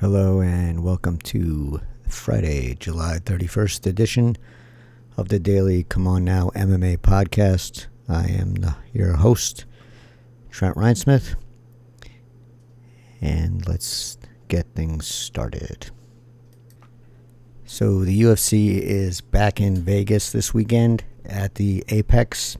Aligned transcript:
Hello 0.00 0.40
and 0.40 0.82
welcome 0.82 1.18
to 1.18 1.80
Friday, 2.08 2.74
July 2.74 3.20
31st 3.24 3.86
edition 3.86 4.36
of 5.16 5.28
the 5.28 5.38
daily 5.38 5.84
Come 5.84 6.08
On 6.08 6.24
Now 6.24 6.50
MMA 6.56 6.98
podcast. 6.98 7.86
I 8.08 8.26
am 8.26 8.54
the, 8.54 8.74
your 8.92 9.12
host, 9.14 9.66
Trent 10.50 10.76
Reinsmith, 10.76 11.36
and 13.20 13.66
let's 13.68 14.18
get 14.48 14.66
things 14.74 15.06
started. 15.06 15.92
So, 17.64 18.04
the 18.04 18.20
UFC 18.20 18.80
is 18.80 19.20
back 19.20 19.60
in 19.60 19.76
Vegas 19.76 20.32
this 20.32 20.52
weekend 20.52 21.04
at 21.24 21.54
the 21.54 21.84
Apex 21.88 22.58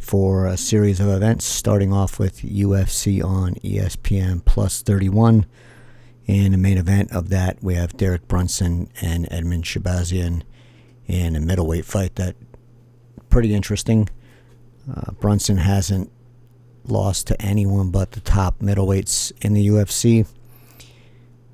for 0.00 0.46
a 0.46 0.56
series 0.56 0.98
of 0.98 1.06
events, 1.06 1.44
starting 1.44 1.92
off 1.92 2.18
with 2.18 2.42
UFC 2.42 3.24
on 3.24 3.54
ESPN 3.62 4.44
Plus 4.44 4.82
31. 4.82 5.46
In 6.26 6.52
the 6.52 6.58
main 6.58 6.78
event 6.78 7.12
of 7.12 7.30
that, 7.30 7.62
we 7.62 7.74
have 7.74 7.96
Derek 7.96 8.28
Brunson 8.28 8.88
and 9.00 9.28
Edmen 9.30 9.62
Shahbazyan 9.62 10.42
in 11.06 11.36
a 11.36 11.40
middleweight 11.40 11.84
fight 11.84 12.14
that 12.16 12.36
pretty 13.28 13.54
interesting. 13.54 14.08
Uh, 14.92 15.12
Brunson 15.12 15.56
hasn't 15.58 16.10
lost 16.84 17.26
to 17.28 17.40
anyone 17.42 17.90
but 17.90 18.12
the 18.12 18.20
top 18.20 18.60
middleweights 18.60 19.32
in 19.40 19.52
the 19.52 19.66
UFC. 19.66 20.26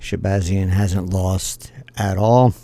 Shahbazyan 0.01 0.69
hasn't 0.69 1.11
lost 1.11 1.73
at 1.97 2.19
all. 2.19 2.55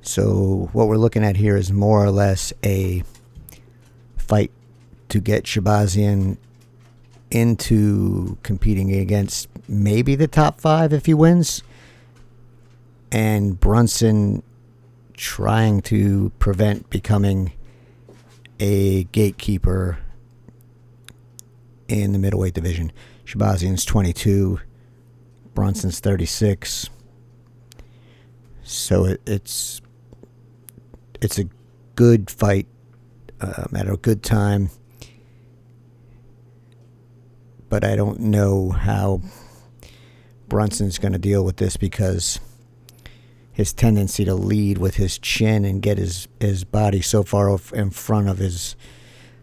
So 0.00 0.68
what 0.72 0.88
we're 0.88 0.96
looking 0.96 1.24
at 1.24 1.36
here 1.36 1.56
is 1.56 1.72
more 1.72 2.04
or 2.04 2.10
less 2.10 2.52
a 2.64 3.02
fight 4.16 4.50
to 5.08 5.20
get 5.20 5.44
Shahbazyan 5.44 6.36
into 7.30 8.36
competing 8.42 8.94
against 8.94 9.48
maybe 9.68 10.14
the 10.14 10.28
top 10.28 10.60
five 10.60 10.92
if 10.92 11.06
he 11.06 11.14
wins, 11.14 11.62
and 13.10 13.58
Brunson 13.58 14.42
trying 15.14 15.80
to 15.82 16.32
prevent 16.38 16.90
becoming 16.90 17.52
a 18.58 19.04
gatekeeper 19.04 19.98
in 21.88 22.12
the 22.12 22.18
middleweight 22.18 22.54
division. 22.54 22.92
Shahbazyan's 23.24 23.84
22, 23.84 24.60
Brunson's 25.54 26.00
36. 26.00 26.90
So 28.62 29.04
it, 29.04 29.20
it's 29.26 29.80
it's 31.20 31.38
a 31.38 31.44
good 31.94 32.30
fight 32.30 32.66
um, 33.40 33.68
at 33.76 33.88
a 33.88 33.96
good 33.96 34.22
time 34.22 34.70
but 37.74 37.82
I 37.82 37.96
don't 37.96 38.20
know 38.20 38.70
how 38.70 39.20
Brunson's 40.54 40.98
going 40.98 41.10
to 41.10 41.18
deal 41.18 41.44
with 41.44 41.56
this 41.56 41.76
because 41.76 42.38
his 43.50 43.72
tendency 43.72 44.24
to 44.24 44.36
lead 44.36 44.78
with 44.78 44.94
his 44.94 45.18
chin 45.18 45.64
and 45.64 45.82
get 45.82 45.98
his, 45.98 46.28
his 46.38 46.62
body 46.62 47.00
so 47.00 47.24
far 47.24 47.58
in 47.72 47.90
front 47.90 48.28
of 48.28 48.38
his 48.38 48.76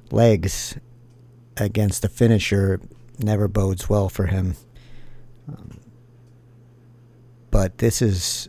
legs 0.09 0.77
against 1.57 2.01
the 2.01 2.07
finisher 2.07 2.79
never 3.19 3.49
bodes 3.49 3.89
well 3.89 4.07
for 4.07 4.27
him. 4.27 4.55
Um, 5.49 5.81
but 7.49 7.79
this 7.79 8.01
is, 8.01 8.47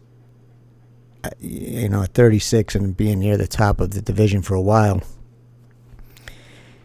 uh, 1.24 1.30
you 1.40 1.88
know, 1.88 2.04
at 2.04 2.14
36 2.14 2.76
and 2.76 2.96
being 2.96 3.18
near 3.18 3.36
the 3.36 3.48
top 3.48 3.80
of 3.80 3.90
the 3.90 4.00
division 4.00 4.40
for 4.40 4.54
a 4.54 4.62
while, 4.62 5.02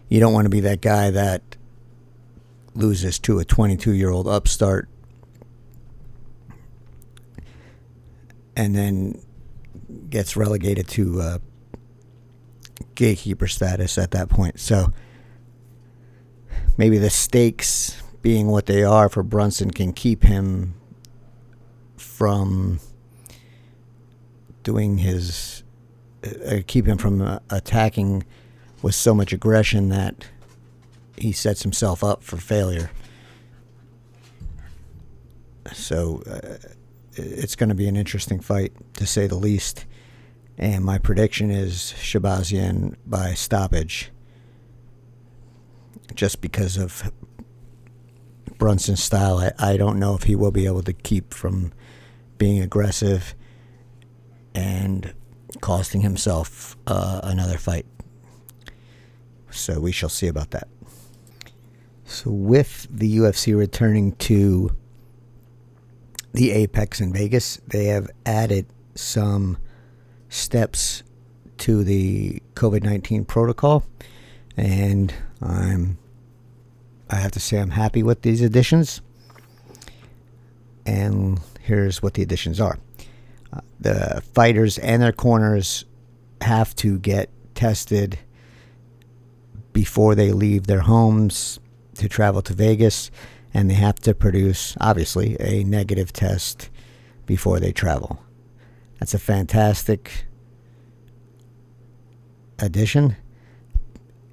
you 0.10 0.20
don't 0.20 0.34
want 0.34 0.46
to 0.46 0.50
be 0.50 0.62
that 0.62 0.82
guy 0.82 1.12
that 1.12 1.56
loses 2.74 3.20
to 3.20 3.38
a 3.38 3.46
22 3.46 3.92
year 3.92 4.10
old 4.10 4.28
upstart 4.28 4.90
and 8.58 8.76
then 8.76 9.22
gets 10.10 10.36
relegated 10.36 10.88
to 10.88 11.22
uh, 11.22 11.38
gatekeeper 12.96 13.48
status 13.48 14.00
at 14.00 14.12
that 14.12 14.30
point. 14.30 14.60
So 14.60 14.92
maybe 16.76 16.98
the 16.98 17.12
stakes 17.12 18.02
being 18.24 18.48
what 18.48 18.66
they 18.66 18.84
are 18.84 19.10
for 19.10 19.22
Brunson 19.22 19.70
can 19.70 19.94
keep 19.94 20.24
him 20.24 20.74
from 21.98 22.80
doing 24.64 24.98
his 24.98 25.64
uh, 26.26 26.58
keep 26.66 26.88
him 26.88 26.98
from 26.98 27.22
uh, 27.22 27.40
attacking 27.52 28.26
with 28.82 28.96
so 28.96 29.14
much 29.14 29.32
aggression 29.32 29.90
that 29.90 30.28
he 31.16 31.32
sets 31.32 31.62
himself 31.62 32.04
up 32.04 32.24
for 32.24 32.38
failure. 32.38 32.90
So 35.74 36.24
uh, 36.30 36.70
it's 37.18 37.56
going 37.56 37.70
to 37.70 37.76
be 37.76 37.88
an 37.88 37.96
interesting 37.96 38.40
fight, 38.40 38.74
to 38.96 39.06
say 39.06 39.28
the 39.28 39.36
least. 39.36 39.86
And 40.58 40.84
my 40.84 40.98
prediction 40.98 41.52
is 41.52 41.94
Shahbazyan 41.98 42.96
by 43.06 43.34
stoppage, 43.34 44.12
just 46.16 46.42
because 46.42 46.78
of 46.78 47.12
Brunson's 48.58 49.04
style. 49.04 49.38
I, 49.38 49.52
I 49.60 49.78
don't 49.78 50.00
know 50.00 50.16
if 50.16 50.24
he 50.24 50.36
will 50.36 50.52
be 50.52 50.66
able 50.66 50.84
to 50.84 50.94
keep 50.94 51.34
from 51.34 51.74
being 52.38 52.62
aggressive 52.62 53.36
and 54.56 55.14
costing 55.62 56.02
himself 56.02 56.76
uh, 56.88 57.22
another 57.24 57.58
fight. 57.58 57.86
So 59.52 59.80
we 59.80 59.92
shall 59.92 60.10
see 60.10 60.28
about 60.28 60.52
that. 60.52 60.68
So, 62.04 62.32
with 62.32 62.88
the 62.90 63.18
UFC 63.18 63.58
returning 63.58 64.14
to 64.14 64.72
the 66.34 66.52
Apex 66.52 67.02
in 67.02 67.14
Vegas, 67.14 67.58
they 67.68 67.86
have 67.86 68.10
added 68.26 68.68
some 68.96 69.58
steps 70.30 71.04
to 71.58 71.84
the 71.84 72.42
COVID 72.54 72.84
19 72.84 73.26
protocol. 73.26 73.86
And 74.56 75.14
I'm, 75.42 75.98
I 77.10 77.16
have 77.16 77.32
to 77.32 77.40
say, 77.40 77.60
I'm 77.60 77.72
happy 77.72 78.04
with 78.04 78.22
these 78.22 78.42
additions. 78.42 79.02
And 80.86 81.40
here's 81.62 82.02
what 82.02 82.14
the 82.14 82.22
additions 82.22 82.62
are 82.62 82.80
uh, 83.52 83.60
the 83.80 84.22
fighters 84.34 84.78
and 84.78 85.02
their 85.02 85.12
corners 85.12 85.86
have 86.42 86.76
to 86.78 86.98
get 87.00 87.30
tested 87.56 88.20
before 89.74 90.16
they 90.16 90.32
leave 90.32 90.68
their 90.68 90.80
homes 90.80 91.60
to 91.96 92.08
travel 92.08 92.42
to 92.44 92.54
Vegas, 92.54 93.12
and 93.54 93.70
they 93.70 93.76
have 93.76 93.96
to 94.02 94.14
produce, 94.14 94.76
obviously, 94.80 95.38
a 95.40 95.64
negative 95.64 96.14
test 96.14 96.70
before 97.26 97.60
they 97.60 97.72
travel. 97.72 98.22
That's 99.00 99.14
a 99.14 99.20
fantastic 99.20 100.26
addition. 102.60 103.16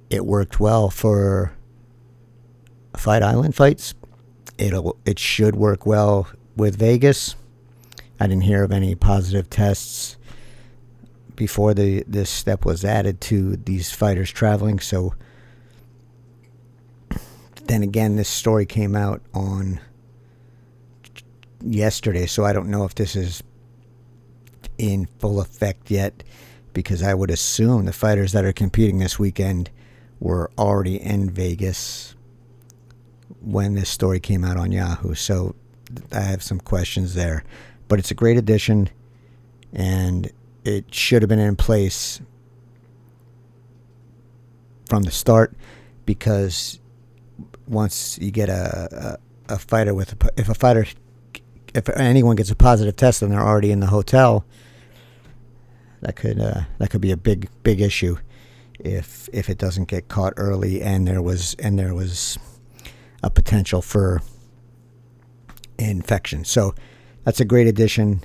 It 0.09 0.25
worked 0.25 0.59
well 0.59 0.89
for 0.89 1.53
Fight 2.97 3.23
Island 3.23 3.55
fights. 3.55 3.93
It'll 4.57 4.97
it 5.05 5.19
should 5.19 5.55
work 5.55 5.85
well 5.85 6.29
with 6.55 6.77
Vegas. 6.77 7.35
I 8.19 8.27
didn't 8.27 8.43
hear 8.43 8.63
of 8.63 8.71
any 8.71 8.95
positive 8.95 9.49
tests 9.49 10.17
before 11.35 11.73
the 11.73 12.03
this 12.07 12.29
step 12.29 12.65
was 12.65 12.85
added 12.85 13.19
to 13.21 13.57
these 13.57 13.91
fighters 13.91 14.31
traveling, 14.31 14.79
so 14.79 15.13
then 17.67 17.83
again, 17.83 18.15
this 18.15 18.29
story 18.29 18.65
came 18.65 18.95
out 18.95 19.21
on 19.33 19.79
yesterday, 21.61 22.25
so 22.25 22.45
I 22.45 22.53
don't 22.53 22.69
know 22.69 22.85
if 22.85 22.95
this 22.95 23.15
is 23.15 23.43
in 24.77 25.07
full 25.19 25.39
effect 25.39 25.89
yet 25.89 26.23
because 26.73 27.01
I 27.01 27.13
would 27.13 27.31
assume 27.31 27.85
the 27.85 27.93
fighters 27.93 28.33
that 28.33 28.45
are 28.45 28.53
competing 28.53 28.99
this 28.99 29.17
weekend 29.17 29.69
were 30.19 30.51
already 30.57 31.01
in 31.01 31.29
Vegas 31.29 32.15
when 33.41 33.73
this 33.73 33.89
story 33.89 34.19
came 34.19 34.43
out 34.43 34.57
on 34.57 34.71
Yahoo. 34.71 35.13
So 35.13 35.55
I 36.11 36.21
have 36.21 36.43
some 36.43 36.59
questions 36.59 37.13
there. 37.13 37.43
But 37.87 37.99
it's 37.99 38.11
a 38.11 38.15
great 38.15 38.37
addition 38.37 38.89
and 39.73 40.31
it 40.63 40.93
should 40.93 41.21
have 41.21 41.29
been 41.29 41.39
in 41.39 41.55
place 41.55 42.19
from 44.89 45.03
the 45.03 45.11
start 45.11 45.53
because 46.05 46.79
once 47.67 48.17
you 48.19 48.31
get 48.31 48.49
a, 48.49 49.17
a, 49.49 49.53
a 49.53 49.59
fighter 49.59 49.93
with 49.93 50.13
a, 50.13 50.29
if 50.37 50.49
a 50.49 50.53
fighter 50.53 50.85
if 51.75 51.89
anyone 51.89 52.37
gets 52.37 52.49
a 52.49 52.55
positive 52.55 52.95
test 52.95 53.21
and 53.21 53.31
they're 53.31 53.41
already 53.41 53.69
in 53.69 53.81
the 53.81 53.87
hotel, 53.87 54.45
that 56.01 56.15
could 56.15 56.39
uh, 56.39 56.61
that 56.77 56.89
could 56.89 57.01
be 57.01 57.11
a 57.11 57.17
big 57.17 57.49
big 57.63 57.81
issue 57.81 58.17
if 58.79 59.29
if 59.33 59.49
it 59.49 59.57
doesn't 59.57 59.89
get 59.89 60.07
caught 60.07 60.33
early 60.37 60.81
and 60.81 61.07
there 61.07 61.21
was 61.21 61.55
and 61.59 61.77
there 61.77 61.93
was 61.93 62.39
a 63.21 63.29
potential 63.29 63.81
for 63.81 64.21
infection. 65.77 66.45
So 66.45 66.73
that's 67.23 67.41
a 67.41 67.45
great 67.45 67.67
addition, 67.67 68.23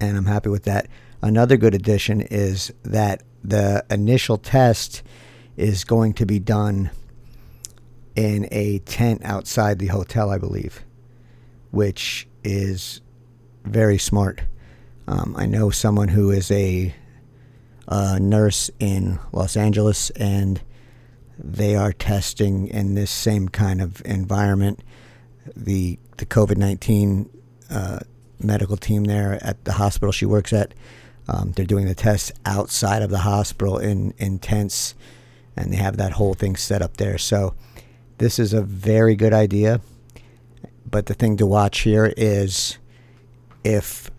and 0.00 0.16
I'm 0.16 0.26
happy 0.26 0.48
with 0.48 0.64
that. 0.64 0.88
Another 1.22 1.56
good 1.56 1.74
addition 1.74 2.22
is 2.22 2.72
that 2.82 3.22
the 3.44 3.84
initial 3.90 4.38
test 4.38 5.02
is 5.56 5.84
going 5.84 6.14
to 6.14 6.26
be 6.26 6.38
done 6.38 6.90
in 8.16 8.48
a 8.50 8.78
tent 8.80 9.22
outside 9.24 9.78
the 9.78 9.88
hotel, 9.88 10.30
I 10.30 10.38
believe. 10.38 10.84
which 11.70 12.26
is 12.42 13.00
very 13.64 13.98
smart. 13.98 14.42
Um, 15.06 15.34
I 15.36 15.46
know 15.46 15.70
someone 15.70 16.08
who 16.08 16.30
is 16.30 16.50
a, 16.50 16.94
a 17.88 18.20
nurse 18.20 18.70
in 18.78 19.18
Los 19.32 19.56
Angeles, 19.56 20.10
and 20.10 20.60
they 21.38 21.74
are 21.74 21.92
testing 21.92 22.68
in 22.68 22.94
this 22.94 23.10
same 23.10 23.48
kind 23.48 23.80
of 23.80 24.02
environment. 24.04 24.80
The 25.56 25.98
the 26.18 26.26
COVID 26.26 26.56
nineteen 26.58 27.30
uh, 27.70 28.00
medical 28.38 28.76
team 28.76 29.04
there 29.04 29.38
at 29.42 29.64
the 29.64 29.72
hospital 29.72 30.12
she 30.12 30.26
works 30.26 30.52
at, 30.52 30.74
um, 31.28 31.52
they're 31.52 31.64
doing 31.64 31.86
the 31.86 31.94
tests 31.94 32.30
outside 32.44 33.02
of 33.02 33.10
the 33.10 33.18
hospital 33.18 33.78
in 33.78 34.12
in 34.18 34.38
tents, 34.38 34.94
and 35.56 35.72
they 35.72 35.76
have 35.76 35.96
that 35.96 36.12
whole 36.12 36.34
thing 36.34 36.56
set 36.56 36.82
up 36.82 36.98
there. 36.98 37.18
So 37.18 37.54
this 38.20 38.38
is 38.38 38.52
a 38.52 38.60
very 38.60 39.16
good 39.16 39.32
idea. 39.32 39.80
But 40.88 41.06
the 41.06 41.14
thing 41.14 41.38
to 41.38 41.46
watch 41.46 41.80
here 41.80 42.12
is 42.18 42.78
if 43.64 44.10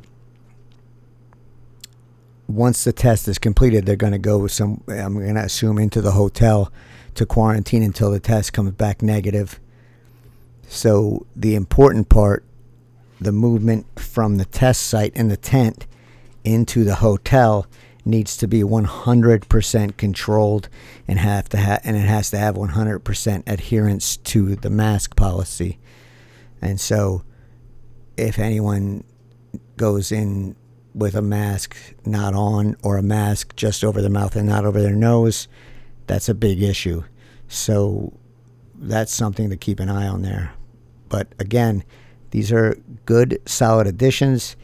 once 2.47 2.83
the 2.83 2.91
test 2.91 3.27
is 3.27 3.37
completed, 3.37 3.85
they're 3.85 3.95
going 3.95 4.11
to 4.11 4.19
go 4.19 4.47
some. 4.47 4.83
I'm 4.87 5.13
going 5.13 5.35
to 5.35 5.41
assume 5.41 5.77
into 5.77 6.01
the 6.01 6.13
hotel 6.13 6.73
to 7.13 7.27
quarantine 7.27 7.83
until 7.83 8.09
the 8.09 8.19
test 8.19 8.53
comes 8.53 8.71
back 8.71 9.03
negative. 9.03 9.59
So 10.67 11.27
the 11.35 11.53
important 11.53 12.09
part, 12.09 12.43
the 13.19 13.31
movement 13.31 13.99
from 13.99 14.37
the 14.37 14.45
test 14.45 14.87
site 14.87 15.15
in 15.15 15.27
the 15.27 15.37
tent 15.37 15.85
into 16.43 16.83
the 16.83 16.95
hotel 16.95 17.67
needs 18.03 18.35
to 18.37 18.47
be 18.47 18.61
100% 18.61 19.97
controlled 19.97 20.69
and 21.07 21.19
have 21.19 21.49
to 21.49 21.57
ha- 21.57 21.79
and 21.83 21.95
it 21.95 22.07
has 22.07 22.29
to 22.31 22.37
have 22.37 22.55
100% 22.55 23.43
adherence 23.47 24.17
to 24.17 24.55
the 24.55 24.69
mask 24.69 25.15
policy. 25.15 25.79
And 26.61 26.79
so 26.79 27.23
if 28.17 28.39
anyone 28.39 29.03
goes 29.77 30.11
in 30.11 30.55
with 30.93 31.15
a 31.15 31.21
mask 31.21 31.75
not 32.05 32.33
on 32.33 32.75
or 32.83 32.97
a 32.97 33.03
mask 33.03 33.55
just 33.55 33.83
over 33.83 34.01
their 34.01 34.11
mouth 34.11 34.35
and 34.35 34.47
not 34.47 34.65
over 34.65 34.81
their 34.81 34.95
nose, 34.95 35.47
that's 36.07 36.27
a 36.27 36.33
big 36.33 36.61
issue. 36.61 37.03
So 37.47 38.13
that's 38.75 39.13
something 39.13 39.49
to 39.49 39.57
keep 39.57 39.79
an 39.79 39.89
eye 39.89 40.07
on 40.07 40.23
there. 40.23 40.53
But 41.07 41.33
again, 41.39 41.83
these 42.31 42.51
are 42.51 42.77
good, 43.05 43.41
solid 43.45 43.87
additions 43.87 44.55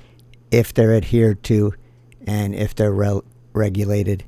if 0.51 0.73
they're 0.73 0.95
adhered 0.95 1.43
to 1.43 1.73
and 2.27 2.53
if 2.53 2.75
they're 2.75 2.91
re- 2.91 3.21
regulated 3.53 4.25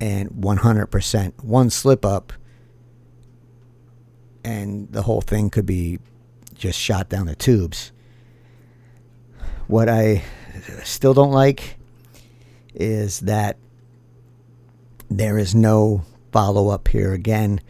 and 0.00 0.28
100%. 0.30 1.44
One 1.44 1.70
slip 1.70 2.04
up 2.04 2.32
and 4.44 4.92
the 4.92 5.02
whole 5.02 5.22
thing 5.22 5.48
could 5.48 5.64
be 5.64 6.00
just 6.54 6.78
shot 6.78 7.08
down 7.08 7.26
the 7.26 7.34
tubes. 7.34 7.92
What 9.66 9.88
I 9.88 10.22
still 10.82 11.14
don't 11.14 11.32
like 11.32 11.78
is 12.74 13.20
that 13.20 13.56
there 15.08 15.38
is 15.38 15.54
no 15.54 16.02
follow 16.32 16.68
up 16.68 16.88
here 16.88 17.12
again, 17.12 17.60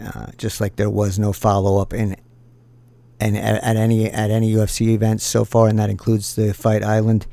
uh, 0.00 0.26
just 0.38 0.60
like 0.60 0.76
there 0.76 0.90
was 0.90 1.18
no 1.18 1.32
follow 1.32 1.80
up 1.80 1.92
in 1.92 2.16
and 3.18 3.36
at, 3.36 3.62
at, 3.62 3.76
any 3.76 4.10
at 4.10 4.30
any 4.30 4.52
UFC 4.52 4.88
events 4.88 5.24
so 5.24 5.44
far, 5.44 5.68
and 5.68 5.78
that 5.78 5.88
includes 5.88 6.34
the 6.34 6.52
Fight 6.52 6.82
Island. 6.82 7.26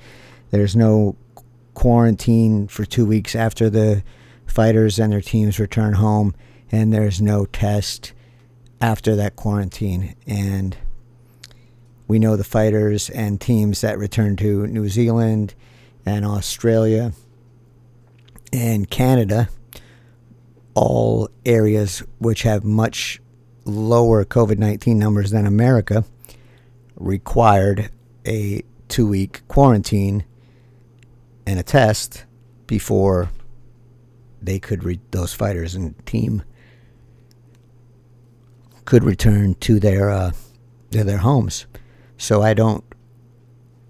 There's 0.51 0.75
no 0.75 1.15
quarantine 1.73 2.67
for 2.67 2.85
two 2.85 3.05
weeks 3.05 3.35
after 3.35 3.69
the 3.69 4.03
fighters 4.45 4.99
and 4.99 5.11
their 5.11 5.21
teams 5.21 5.59
return 5.59 5.93
home, 5.93 6.35
and 6.71 6.93
there's 6.93 7.21
no 7.21 7.45
test 7.45 8.13
after 8.81 9.15
that 9.15 9.35
quarantine. 9.35 10.15
And 10.27 10.77
we 12.07 12.19
know 12.19 12.35
the 12.35 12.43
fighters 12.43 13.09
and 13.09 13.39
teams 13.39 13.81
that 13.81 13.97
return 13.97 14.35
to 14.37 14.67
New 14.67 14.89
Zealand 14.89 15.55
and 16.05 16.25
Australia 16.25 17.13
and 18.51 18.89
Canada, 18.89 19.49
all 20.75 21.29
areas 21.45 22.03
which 22.19 22.43
have 22.43 22.63
much 22.63 23.19
lower 23.65 24.25
COVID 24.25 24.57
19 24.57 24.99
numbers 24.99 25.31
than 25.31 25.45
America, 25.47 26.03
required 26.95 27.89
a 28.27 28.63
two 28.87 29.07
week 29.07 29.41
quarantine 29.47 30.25
and 31.45 31.59
a 31.59 31.63
test 31.63 32.25
before 32.67 33.29
they 34.41 34.59
could 34.59 34.83
re- 34.83 34.99
those 35.11 35.33
fighters 35.33 35.75
and 35.75 36.05
team 36.05 36.43
could 38.85 39.03
return 39.03 39.55
to 39.55 39.79
their 39.79 40.09
uh, 40.09 40.31
to 40.91 41.03
their 41.03 41.17
homes. 41.17 41.65
So 42.17 42.41
I 42.41 42.53
don't 42.53 42.83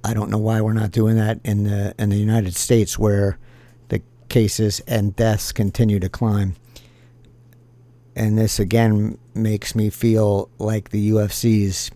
I 0.04 0.14
don't 0.14 0.30
know 0.30 0.38
why 0.38 0.62
we're 0.62 0.74
not 0.74 0.92
doing 0.92 1.16
that 1.16 1.40
in 1.44 1.64
the 1.64 1.96
in 1.98 2.10
the 2.10 2.18
United 2.18 2.56
States 2.56 3.00
where 3.00 3.38
the 3.90 4.02
cases 4.30 4.82
and 4.88 5.16
deaths 5.16 5.52
continue 5.52 6.00
to 6.00 6.10
climb. 6.10 6.56
And 8.16 8.38
this 8.38 8.60
again 8.60 9.18
makes 9.34 9.76
me 9.76 9.90
feel 9.90 10.50
like 10.60 10.90
the 10.90 11.12
UFC's 11.12 11.90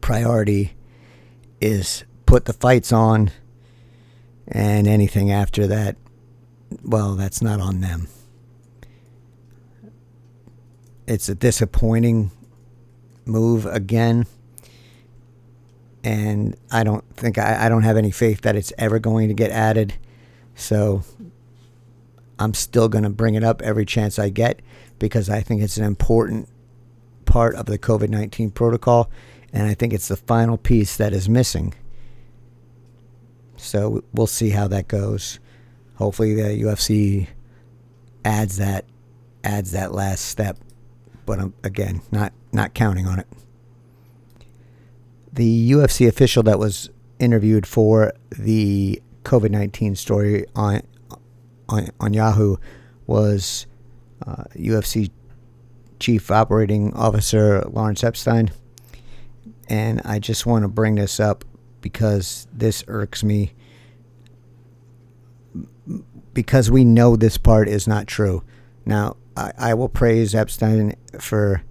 priority 0.00 0.74
is 1.60 2.04
put 2.26 2.44
the 2.44 2.52
fights 2.52 2.92
on 2.92 3.30
and 4.48 4.86
anything 4.86 5.30
after 5.30 5.66
that 5.66 5.96
well 6.82 7.14
that's 7.14 7.42
not 7.42 7.60
on 7.60 7.80
them. 7.80 8.08
It's 11.06 11.28
a 11.28 11.34
disappointing 11.34 12.30
move 13.24 13.66
again 13.66 14.26
and 16.04 16.56
I 16.70 16.84
don't 16.84 17.04
think 17.16 17.38
I, 17.38 17.66
I 17.66 17.68
don't 17.68 17.82
have 17.82 17.96
any 17.96 18.10
faith 18.10 18.40
that 18.42 18.56
it's 18.56 18.72
ever 18.78 18.98
going 18.98 19.28
to 19.28 19.34
get 19.34 19.50
added. 19.50 19.94
So 20.54 21.02
I'm 22.38 22.54
still 22.54 22.88
going 22.88 23.04
to 23.04 23.10
bring 23.10 23.34
it 23.34 23.44
up 23.44 23.62
every 23.62 23.84
chance 23.84 24.18
I 24.18 24.28
get 24.28 24.60
because 24.98 25.30
I 25.30 25.40
think 25.40 25.62
it's 25.62 25.76
an 25.76 25.84
important 25.84 26.48
part 27.24 27.54
of 27.54 27.66
the 27.66 27.78
COVID 27.78 28.08
19 28.08 28.50
protocol, 28.50 29.10
and 29.52 29.66
I 29.66 29.74
think 29.74 29.92
it's 29.92 30.08
the 30.08 30.16
final 30.16 30.58
piece 30.58 30.96
that 30.96 31.12
is 31.12 31.28
missing. 31.28 31.74
So 33.62 34.02
we'll 34.12 34.26
see 34.26 34.50
how 34.50 34.68
that 34.68 34.88
goes. 34.88 35.38
Hopefully, 35.96 36.34
the 36.34 36.62
UFC 36.62 37.28
adds 38.24 38.56
that 38.56 38.84
adds 39.44 39.72
that 39.72 39.92
last 39.92 40.24
step, 40.26 40.58
but 41.26 41.38
I'm 41.38 41.54
again 41.62 42.02
not 42.10 42.32
not 42.52 42.74
counting 42.74 43.06
on 43.06 43.18
it 43.18 43.26
the 45.32 45.72
UFC 45.72 46.06
official 46.06 46.42
that 46.42 46.58
was 46.58 46.90
interviewed 47.18 47.66
for 47.66 48.12
the 48.30 49.00
COVID 49.24 49.50
nineteen 49.50 49.96
story 49.96 50.44
on, 50.54 50.82
on 51.68 51.88
on 52.00 52.12
Yahoo 52.12 52.56
was 53.06 53.66
uh, 54.26 54.44
UFC 54.54 55.10
Chief 55.98 56.30
Operating 56.30 56.92
Officer 56.94 57.62
Lawrence 57.62 58.04
Epstein, 58.04 58.50
and 59.68 60.02
I 60.04 60.18
just 60.18 60.44
want 60.44 60.64
to 60.64 60.68
bring 60.68 60.96
this 60.96 61.18
up 61.18 61.44
because 61.82 62.46
this 62.52 62.82
irks 62.88 63.22
me 63.22 63.52
because 66.32 66.70
we 66.70 66.84
know 66.84 67.16
this 67.16 67.36
part 67.36 67.68
is 67.68 67.86
not 67.86 68.06
true. 68.06 68.42
Now, 68.86 69.16
I, 69.36 69.52
I 69.58 69.74
will 69.74 69.88
praise 69.88 70.34
Epstein 70.34 70.94
for 71.18 71.62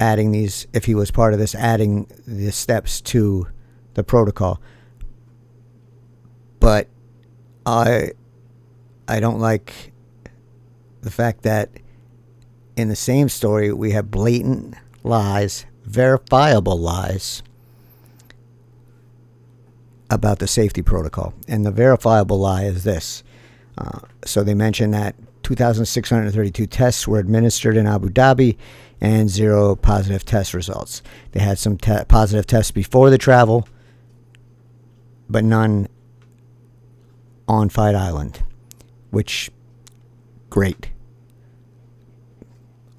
adding 0.00 0.32
these, 0.32 0.66
if 0.72 0.84
he 0.84 0.94
was 0.94 1.10
part 1.10 1.32
of 1.32 1.38
this, 1.38 1.54
adding 1.54 2.10
the 2.26 2.52
steps 2.52 3.00
to 3.02 3.48
the 3.94 4.04
protocol. 4.04 4.60
But 6.60 6.88
I, 7.64 8.12
I 9.06 9.20
don't 9.20 9.38
like 9.38 9.92
the 11.00 11.10
fact 11.10 11.42
that 11.42 11.70
in 12.76 12.88
the 12.88 12.96
same 12.96 13.28
story 13.28 13.72
we 13.72 13.92
have 13.92 14.10
blatant 14.10 14.74
lies, 15.02 15.66
verifiable 15.84 16.78
lies 16.78 17.42
about 20.10 20.38
the 20.38 20.46
safety 20.46 20.82
protocol. 20.82 21.34
And 21.46 21.64
the 21.64 21.70
verifiable 21.70 22.38
lie 22.38 22.64
is 22.64 22.84
this. 22.84 23.22
Uh, 23.76 24.00
so 24.24 24.42
they 24.42 24.54
mentioned 24.54 24.94
that 24.94 25.14
2,632 25.42 26.66
tests 26.66 27.06
were 27.06 27.18
administered 27.18 27.76
in 27.76 27.86
Abu 27.86 28.08
Dhabi 28.08 28.56
and 29.00 29.30
zero 29.30 29.76
positive 29.76 30.24
test 30.24 30.54
results. 30.54 31.02
They 31.32 31.40
had 31.40 31.58
some 31.58 31.76
te- 31.78 32.04
positive 32.08 32.46
tests 32.46 32.72
before 32.72 33.10
the 33.10 33.18
travel, 33.18 33.68
but 35.28 35.44
none 35.44 35.88
on 37.46 37.68
Fight 37.68 37.94
Island, 37.94 38.42
which 39.10 39.50
great. 40.50 40.90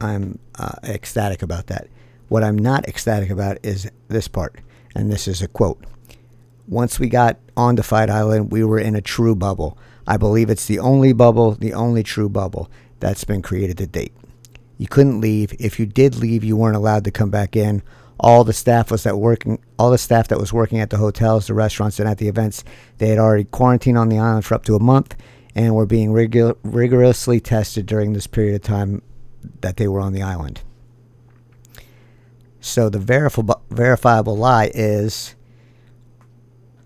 I'm 0.01 0.39
uh, 0.57 0.75
ecstatic 0.83 1.41
about 1.41 1.67
that. 1.67 1.87
What 2.29 2.43
I'm 2.43 2.57
not 2.57 2.87
ecstatic 2.87 3.29
about 3.29 3.57
is 3.63 3.91
this 4.07 4.27
part, 4.27 4.59
and 4.95 5.11
this 5.11 5.27
is 5.27 5.41
a 5.41 5.47
quote. 5.47 5.83
Once 6.69 6.99
we 6.99 7.09
got 7.09 7.37
onto 7.57 7.81
Fight 7.81 8.11
Island, 8.11 8.51
we 8.51 8.63
were 8.63 8.77
in 8.79 8.95
a 8.95 9.01
true 9.01 9.35
bubble. 9.35 9.75
I 10.05 10.17
believe 10.17 10.51
it's 10.51 10.67
the 10.67 10.77
only 10.77 11.13
bubble, 11.13 11.51
the 11.51 11.73
only 11.73 12.03
true 12.03 12.29
bubble 12.29 12.69
that's 12.99 13.23
been 13.23 13.41
created 13.41 13.79
to 13.79 13.87
date. 13.87 14.13
You 14.77 14.87
couldn't 14.87 15.19
leave. 15.19 15.51
If 15.59 15.79
you 15.79 15.87
did 15.87 16.15
leave, 16.15 16.43
you 16.43 16.55
weren't 16.55 16.75
allowed 16.75 17.05
to 17.05 17.11
come 17.11 17.31
back 17.31 17.55
in. 17.55 17.81
all 18.19 18.43
the 18.43 18.53
staff 18.53 18.91
was 18.91 19.03
that 19.03 19.17
working 19.17 19.59
all 19.77 19.91
the 19.91 19.97
staff 19.97 20.27
that 20.27 20.39
was 20.39 20.51
working 20.51 20.79
at 20.79 20.89
the 20.89 20.97
hotels, 20.97 21.47
the 21.47 21.53
restaurants, 21.53 21.99
and 21.99 22.09
at 22.09 22.17
the 22.17 22.27
events, 22.27 22.63
they 22.97 23.07
had 23.07 23.17
already 23.17 23.45
quarantined 23.45 23.97
on 23.97 24.09
the 24.09 24.19
island 24.19 24.45
for 24.45 24.55
up 24.55 24.65
to 24.65 24.75
a 24.75 24.79
month 24.79 25.15
and 25.55 25.73
were 25.73 25.85
being 25.85 26.11
rigor- 26.11 26.55
rigorously 26.63 27.39
tested 27.39 27.85
during 27.85 28.13
this 28.13 28.27
period 28.27 28.55
of 28.55 28.61
time 28.61 29.01
that 29.61 29.77
they 29.77 29.87
were 29.87 30.01
on 30.01 30.13
the 30.13 30.21
island. 30.21 30.61
So 32.59 32.89
the 32.89 32.99
verifiable 32.99 34.37
lie 34.37 34.69
is 34.75 35.35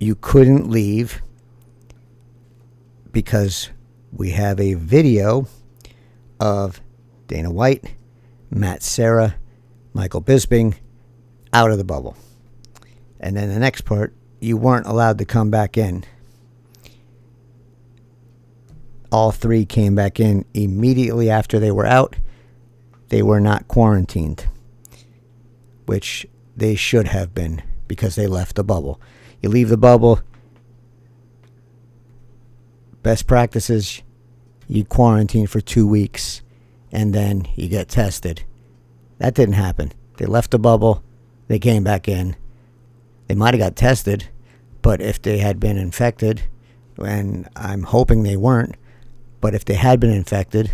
you 0.03 0.15
couldn't 0.15 0.69
leave 0.69 1.21
because 3.11 3.69
we 4.11 4.31
have 4.31 4.59
a 4.59 4.73
video 4.73 5.47
of 6.39 6.81
Dana 7.27 7.51
White, 7.51 7.95
Matt 8.49 8.83
Serra, 8.83 9.35
Michael 9.93 10.21
Bisping 10.21 10.75
out 11.53 11.71
of 11.71 11.77
the 11.77 11.83
bubble. 11.83 12.17
And 13.19 13.37
then 13.37 13.49
the 13.49 13.59
next 13.59 13.81
part, 13.81 14.13
you 14.39 14.57
weren't 14.57 14.87
allowed 14.87 15.17
to 15.19 15.25
come 15.25 15.49
back 15.49 15.77
in. 15.77 16.03
All 19.11 19.31
three 19.31 19.65
came 19.65 19.95
back 19.95 20.19
in 20.19 20.43
immediately 20.53 21.29
after 21.29 21.59
they 21.59 21.71
were 21.71 21.85
out. 21.85 22.17
They 23.09 23.21
were 23.21 23.39
not 23.39 23.67
quarantined, 23.67 24.47
which 25.85 26.25
they 26.57 26.75
should 26.75 27.07
have 27.07 27.33
been 27.33 27.61
because 27.87 28.15
they 28.15 28.27
left 28.27 28.55
the 28.55 28.63
bubble. 28.63 28.99
You 29.43 29.49
leave 29.49 29.67
the 29.67 29.77
bubble, 29.77 30.21
best 33.03 33.27
practices, 33.27 34.01
you 34.69 34.85
quarantine 34.85 35.47
for 35.47 35.59
two 35.59 35.85
weeks 35.85 36.41
and 36.93 37.13
then 37.13 37.45
you 37.55 37.67
get 37.67 37.89
tested. 37.89 38.45
That 39.17 39.33
didn't 39.33 39.55
happen. 39.55 39.91
They 40.15 40.25
left 40.25 40.51
the 40.51 40.59
bubble, 40.59 41.03
they 41.49 41.59
came 41.59 41.83
back 41.83 42.07
in. 42.07 42.37
They 43.27 43.35
might 43.35 43.53
have 43.53 43.59
got 43.59 43.75
tested, 43.75 44.29
but 44.81 45.01
if 45.01 45.21
they 45.21 45.39
had 45.39 45.59
been 45.59 45.77
infected, 45.77 46.43
and 46.97 47.49
I'm 47.55 47.83
hoping 47.83 48.23
they 48.23 48.37
weren't, 48.37 48.75
but 49.41 49.53
if 49.53 49.65
they 49.65 49.73
had 49.73 49.99
been 49.99 50.11
infected, 50.11 50.71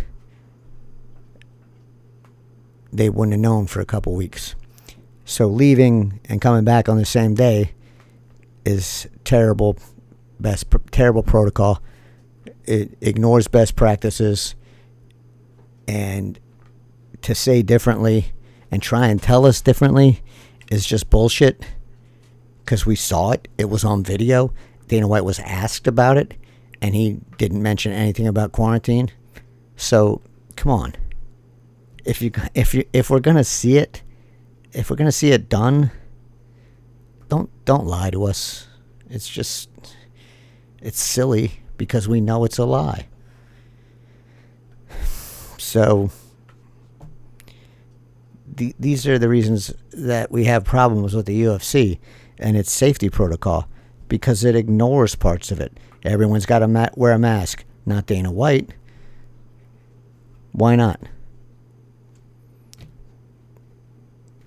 they 2.92 3.08
wouldn't 3.08 3.32
have 3.32 3.40
known 3.40 3.66
for 3.66 3.80
a 3.80 3.86
couple 3.86 4.14
weeks. 4.14 4.54
So 5.24 5.48
leaving 5.48 6.20
and 6.26 6.40
coming 6.40 6.64
back 6.64 6.88
on 6.88 6.98
the 6.98 7.04
same 7.04 7.34
day 7.34 7.72
is 8.64 9.08
terrible, 9.24 9.76
best 10.38 10.66
terrible 10.90 11.22
protocol. 11.22 11.82
It 12.64 12.96
ignores 13.00 13.48
best 13.48 13.76
practices, 13.76 14.54
and 15.88 16.38
to 17.22 17.34
say 17.34 17.62
differently 17.62 18.32
and 18.70 18.82
try 18.82 19.08
and 19.08 19.22
tell 19.22 19.44
us 19.46 19.60
differently 19.60 20.22
is 20.70 20.86
just 20.86 21.10
bullshit. 21.10 21.64
Because 22.64 22.86
we 22.86 22.94
saw 22.94 23.32
it, 23.32 23.48
it 23.58 23.68
was 23.68 23.84
on 23.84 24.04
video. 24.04 24.52
Dana 24.86 25.08
White 25.08 25.24
was 25.24 25.40
asked 25.40 25.86
about 25.86 26.16
it, 26.16 26.34
and 26.80 26.94
he 26.94 27.18
didn't 27.36 27.62
mention 27.62 27.92
anything 27.92 28.26
about 28.26 28.52
quarantine. 28.52 29.10
So 29.76 30.20
come 30.56 30.70
on, 30.70 30.94
if 32.04 32.22
you 32.22 32.30
if 32.54 32.74
you 32.74 32.84
if 32.92 33.10
we're 33.10 33.20
gonna 33.20 33.44
see 33.44 33.76
it, 33.76 34.02
if 34.72 34.90
we're 34.90 34.96
gonna 34.96 35.12
see 35.12 35.30
it 35.30 35.48
done, 35.48 35.90
don't 37.30 37.48
don't 37.64 37.86
lie 37.86 38.10
to 38.10 38.24
us. 38.24 38.66
It's 39.08 39.28
just 39.28 39.70
it's 40.82 41.00
silly 41.00 41.62
because 41.78 42.06
we 42.06 42.20
know 42.20 42.44
it's 42.44 42.58
a 42.58 42.66
lie. 42.66 43.06
So 45.56 46.10
the, 48.46 48.74
these 48.78 49.06
are 49.06 49.18
the 49.18 49.28
reasons 49.28 49.72
that 49.92 50.30
we 50.32 50.44
have 50.44 50.64
problems 50.64 51.14
with 51.14 51.26
the 51.26 51.42
UFC 51.42 51.98
and 52.38 52.56
its 52.56 52.72
safety 52.72 53.08
protocol 53.08 53.68
because 54.08 54.44
it 54.44 54.56
ignores 54.56 55.14
parts 55.14 55.52
of 55.52 55.60
it. 55.60 55.78
Everyone's 56.02 56.46
got 56.46 56.58
to 56.58 56.68
ma- 56.68 56.88
wear 56.96 57.12
a 57.12 57.18
mask, 57.18 57.64
not 57.86 58.06
Dana 58.06 58.32
White. 58.32 58.70
Why 60.52 60.74
not? 60.74 61.00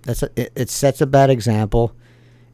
That's 0.02 0.24
a, 0.24 0.30
it, 0.36 0.52
it 0.56 0.70
sets 0.70 1.00
a 1.00 1.08
bad 1.08 1.30
example. 1.30 1.96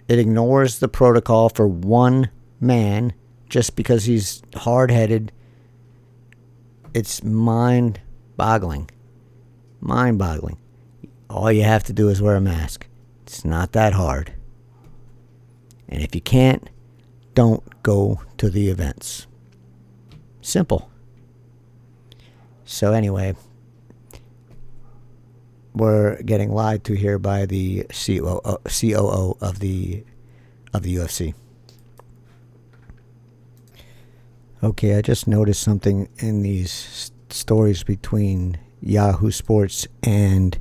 It 0.10 0.18
ignores 0.18 0.80
the 0.80 0.88
protocol 0.88 1.50
for 1.50 1.68
one 1.68 2.32
man 2.60 3.14
just 3.48 3.76
because 3.76 4.06
he's 4.06 4.42
hard 4.56 4.90
headed. 4.90 5.32
It's 6.96 7.24
mind 7.24 8.02
boggling. 8.36 8.90
Mind 9.80 10.18
boggling. 10.18 10.58
All 11.30 11.52
you 11.52 11.62
have 11.62 11.84
to 11.84 11.94
do 11.94 12.10
is 12.10 12.24
wear 12.24 12.36
a 12.36 12.42
mask. 12.42 12.88
It's 13.22 13.46
not 13.46 13.74
that 13.74 13.94
hard. 13.94 14.34
And 15.88 16.02
if 16.02 16.16
you 16.16 16.22
can't, 16.22 16.68
don't 17.36 17.84
go 17.84 18.22
to 18.38 18.50
the 18.50 18.70
events. 18.70 19.28
Simple. 20.42 20.90
So, 22.66 22.94
anyway, 22.94 23.36
we're 25.74 26.22
getting 26.24 26.52
lied 26.52 26.84
to 26.86 26.94
here 26.94 27.20
by 27.20 27.46
the 27.46 27.86
COO, 27.90 28.42
COO 28.68 29.38
of 29.42 29.60
the 29.60 30.04
of 30.74 30.84
the 30.84 30.96
UFC. 30.96 31.34
Okay, 34.62 34.98
I 34.98 35.02
just 35.02 35.28
noticed 35.28 35.62
something 35.62 36.10
in 36.18 36.42
these 36.42 37.12
stories 37.30 37.84
between 37.84 38.58
Yahoo 38.82 39.32
Sports 39.32 39.88
and 40.04 40.60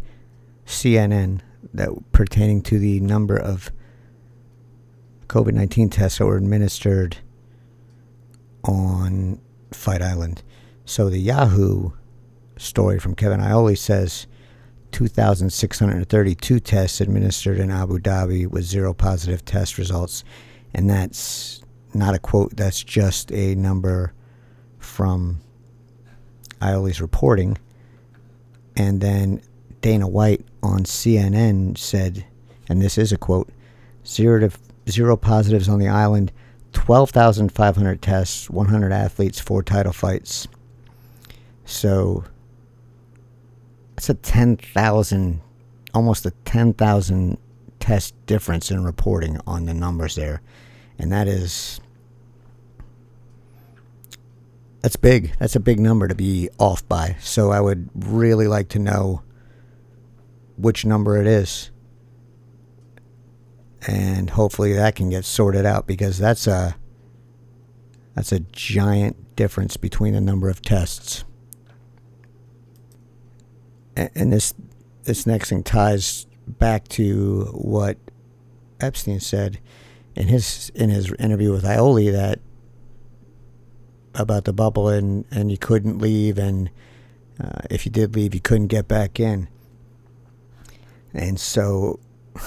CNN 0.66 1.40
that 1.74 1.90
pertaining 2.12 2.62
to 2.62 2.78
the 2.78 3.00
number 3.00 3.36
of 3.36 3.72
COVID 5.26 5.52
19 5.52 5.90
tests 5.90 6.18
that 6.18 6.26
were 6.26 6.36
administered 6.36 7.18
on 8.64 9.40
Fight 9.72 10.02
Island. 10.02 10.42
So 10.84 11.10
the 11.10 11.18
Yahoo 11.18 11.90
story 12.56 12.98
from 12.98 13.14
Kevin 13.14 13.40
Iole 13.40 13.76
says 13.76 14.26
2,632 14.92 16.60
tests 16.60 17.00
administered 17.00 17.58
in 17.58 17.70
Abu 17.70 17.98
Dhabi 17.98 18.46
with 18.46 18.64
zero 18.64 18.94
positive 18.94 19.44
test 19.44 19.78
results. 19.78 20.24
And 20.74 20.88
that's 20.88 21.62
not 21.94 22.14
a 22.14 22.18
quote, 22.18 22.56
that's 22.56 22.82
just 22.82 23.32
a 23.32 23.54
number 23.54 24.12
from 24.78 25.40
Iole's 26.60 27.00
reporting. 27.00 27.58
And 28.76 29.00
then 29.00 29.42
Dana 29.80 30.08
White 30.08 30.44
on 30.62 30.84
CNN 30.84 31.78
said, 31.78 32.24
and 32.68 32.82
this 32.82 32.98
is 32.98 33.12
a 33.12 33.18
quote, 33.18 33.50
zero 34.06 34.40
to 34.40 34.58
zero 34.90 35.16
positives 35.16 35.68
on 35.68 35.78
the 35.78 35.88
island, 35.88 36.32
12,500 36.72 38.02
tests, 38.02 38.50
100 38.50 38.92
athletes, 38.92 39.40
four 39.40 39.62
title 39.62 39.92
fights. 39.92 40.48
So 41.64 42.24
it's 43.98 44.08
a 44.08 44.14
10,000, 44.14 45.40
almost 45.92 46.24
a 46.24 46.30
10,000 46.44 47.36
test 47.80 48.14
difference 48.26 48.70
in 48.70 48.84
reporting 48.84 49.38
on 49.46 49.66
the 49.66 49.74
numbers 49.74 50.14
there. 50.14 50.40
And 50.98 51.12
that 51.12 51.28
is 51.28 51.80
that's 54.82 54.96
big. 54.96 55.36
That's 55.38 55.56
a 55.56 55.60
big 55.60 55.80
number 55.80 56.06
to 56.06 56.14
be 56.14 56.48
off 56.58 56.88
by. 56.88 57.16
So 57.20 57.50
I 57.50 57.60
would 57.60 57.90
really 57.94 58.46
like 58.46 58.68
to 58.70 58.78
know 58.78 59.22
which 60.56 60.84
number 60.84 61.20
it 61.20 61.26
is. 61.26 61.70
And 63.86 64.30
hopefully 64.30 64.74
that 64.74 64.94
can 64.94 65.10
get 65.10 65.24
sorted 65.24 65.66
out 65.66 65.86
because 65.88 66.18
that's 66.18 66.46
a 66.46 66.76
that's 68.14 68.30
a 68.30 68.40
giant 68.40 69.34
difference 69.36 69.76
between 69.76 70.14
the 70.14 70.20
number 70.20 70.48
of 70.48 70.62
tests. 70.62 71.24
And 74.14 74.32
this 74.32 74.54
this 75.04 75.26
next 75.26 75.50
thing 75.50 75.62
ties 75.62 76.26
back 76.46 76.86
to 76.88 77.44
what 77.52 77.98
Epstein 78.80 79.20
said 79.20 79.58
in 80.14 80.28
his 80.28 80.70
in 80.74 80.90
his 80.90 81.12
interview 81.18 81.52
with 81.52 81.64
Iole 81.64 82.12
that 82.12 82.40
about 84.14 84.44
the 84.44 84.52
bubble 84.52 84.88
and 84.88 85.24
and 85.30 85.50
you 85.50 85.58
couldn't 85.58 85.98
leave 85.98 86.38
and 86.38 86.70
uh, 87.42 87.60
if 87.70 87.86
you 87.86 87.92
did 87.92 88.14
leave 88.14 88.34
you 88.34 88.40
couldn't 88.40 88.68
get 88.68 88.88
back 88.88 89.20
in 89.20 89.48
and 91.14 91.40
so, 91.40 91.98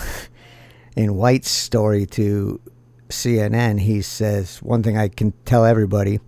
in 0.95 1.15
White's 1.15 1.49
story 1.49 2.05
to 2.07 2.59
CNN, 3.09 3.79
he 3.81 4.01
says, 4.01 4.61
One 4.61 4.83
thing 4.83 4.97
I 4.97 5.07
can 5.07 5.33
tell 5.45 5.65
everybody 5.65 6.19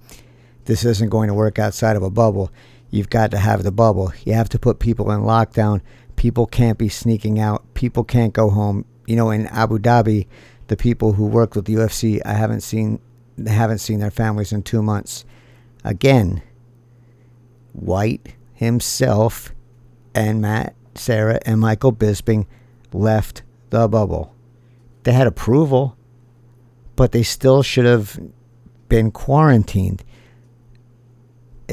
this 0.66 0.86
isn't 0.86 1.10
going 1.10 1.28
to 1.28 1.34
work 1.34 1.60
outside 1.60 1.96
of 1.96 2.04
a 2.04 2.10
bubble. 2.10 2.52
You've 2.94 3.10
got 3.10 3.32
to 3.32 3.40
have 3.40 3.64
the 3.64 3.72
bubble. 3.72 4.14
You 4.24 4.34
have 4.34 4.50
to 4.50 4.60
put 4.60 4.78
people 4.78 5.10
in 5.10 5.22
lockdown. 5.22 5.82
People 6.16 6.46
can't 6.46 6.78
be 6.78 6.90
sneaking 6.90 7.40
out. 7.40 7.74
People 7.74 8.04
can't 8.04 8.34
go 8.34 8.52
home. 8.52 8.86
You 9.08 9.16
know, 9.16 9.32
in 9.32 9.48
Abu 9.48 9.80
Dhabi, 9.80 10.28
the 10.68 10.78
people 10.78 11.14
who 11.14 11.26
work 11.26 11.56
with 11.56 11.66
the 11.66 11.74
UFC, 11.74 12.22
I 12.24 12.34
haven't 12.34 12.62
seen, 12.62 13.00
they 13.36 13.50
haven't 13.50 13.80
seen 13.80 14.00
their 14.00 14.12
families 14.12 14.54
in 14.54 14.62
two 14.62 14.84
months. 14.84 15.26
Again, 15.84 16.44
White 17.72 18.36
himself 18.54 19.56
and 20.14 20.40
Matt 20.40 20.76
Serra 20.94 21.40
and 21.48 21.60
Michael 21.60 21.94
Bisping 21.94 22.46
left 22.94 23.42
the 23.72 23.88
bubble. 23.88 24.36
They 25.02 25.14
had 25.14 25.26
approval, 25.26 25.98
but 26.96 27.12
they 27.12 27.24
still 27.24 27.64
should 27.64 27.86
have 27.86 28.20
been 28.88 29.10
quarantined. 29.10 30.04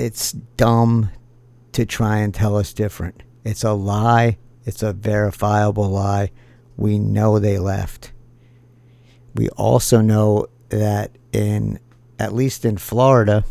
It's 0.01 0.33
dumb 0.33 1.11
to 1.73 1.85
try 1.85 2.21
and 2.21 2.33
tell 2.33 2.57
us 2.57 2.73
different. 2.73 3.23
It's 3.45 3.65
a 3.65 3.75
lie. 3.75 4.39
It's 4.65 4.83
a 4.83 4.95
verifiable 4.95 5.91
lie. 5.91 6.31
We 6.79 6.99
know 6.99 7.39
they 7.39 7.59
left. 7.59 8.13
We 9.35 9.51
also 9.51 10.01
know 10.01 10.47
that 10.71 11.19
in 11.33 11.81
at 12.19 12.33
least 12.33 12.65
in 12.65 12.79
Florida 12.79 13.45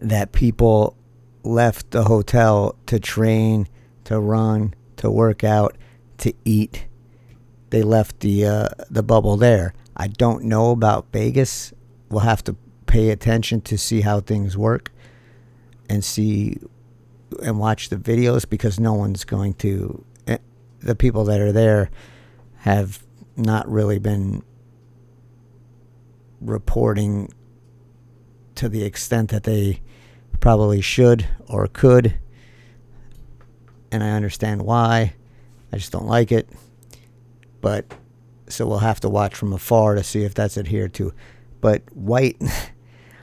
that 0.00 0.32
people 0.32 0.96
left 1.44 1.92
the 1.92 2.02
hotel 2.02 2.74
to 2.86 2.98
train, 2.98 3.68
to 4.02 4.18
run, 4.18 4.74
to 4.96 5.08
work 5.12 5.44
out, 5.44 5.78
to 6.18 6.34
eat. 6.44 6.86
They 7.70 7.84
left 7.84 8.18
the 8.18 8.46
uh, 8.46 8.68
the 8.90 9.04
bubble 9.04 9.36
there. 9.36 9.74
I 9.96 10.08
don't 10.08 10.42
know 10.42 10.72
about 10.72 11.12
Vegas. 11.12 11.72
We'll 12.08 12.22
have 12.22 12.42
to 12.44 12.56
pay 12.92 13.08
attention 13.08 13.58
to 13.62 13.78
see 13.78 14.02
how 14.02 14.20
things 14.20 14.54
work 14.54 14.92
and 15.88 16.04
see 16.04 16.58
and 17.42 17.58
watch 17.58 17.88
the 17.88 17.96
videos 17.96 18.46
because 18.46 18.78
no 18.78 18.92
one's 18.92 19.24
going 19.24 19.54
to 19.54 20.04
eh, 20.26 20.36
the 20.80 20.94
people 20.94 21.24
that 21.24 21.40
are 21.40 21.52
there 21.52 21.88
have 22.58 23.02
not 23.34 23.66
really 23.66 23.98
been 23.98 24.42
reporting 26.42 27.32
to 28.56 28.68
the 28.68 28.84
extent 28.84 29.30
that 29.30 29.44
they 29.44 29.80
probably 30.40 30.82
should 30.82 31.26
or 31.48 31.66
could. 31.68 32.18
And 33.90 34.04
I 34.04 34.10
understand 34.10 34.60
why. 34.66 35.14
I 35.72 35.78
just 35.78 35.92
don't 35.92 36.06
like 36.06 36.30
it. 36.30 36.46
But 37.62 37.86
so 38.50 38.66
we'll 38.66 38.80
have 38.80 39.00
to 39.00 39.08
watch 39.08 39.34
from 39.34 39.54
afar 39.54 39.94
to 39.94 40.04
see 40.04 40.24
if 40.24 40.34
that's 40.34 40.58
adhered 40.58 40.92
to. 40.94 41.14
But 41.62 41.84
White 41.94 42.36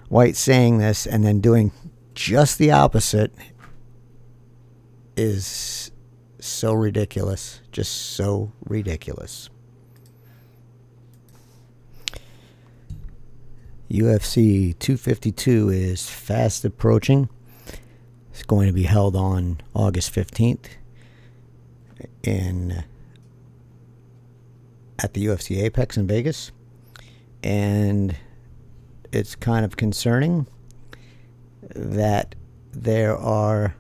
White 0.10 0.36
saying 0.36 0.80
this 0.80 1.06
and 1.06 1.24
then 1.24 1.40
doing 1.40 1.72
just 2.14 2.58
the 2.58 2.72
opposite 2.72 3.32
is 5.16 5.92
so 6.40 6.74
ridiculous. 6.74 7.62
Just 7.72 7.94
so 8.16 8.52
ridiculous. 8.66 9.50
UFC 13.90 14.78
252 14.78 15.70
is 15.70 16.10
fast 16.10 16.64
approaching. 16.64 17.30
It's 18.32 18.44
going 18.44 18.68
to 18.68 18.74
be 18.74 18.84
held 18.84 19.16
on 19.16 19.62
August 19.74 20.14
15th 20.14 20.68
in 22.24 22.84
at 25.02 25.14
the 25.14 25.26
UFC 25.26 25.62
Apex 25.64 25.98
in 25.98 26.08
Vegas. 26.08 26.52
And 27.44 28.16
it's 29.12 29.36
kind 29.36 29.66
of 29.66 29.78
concerning 29.78 30.48
that 31.76 32.36
there 32.72 33.18
are 33.18 33.76